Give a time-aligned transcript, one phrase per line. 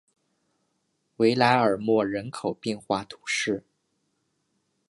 [1.17, 3.63] 维莱莫尔人口变化图示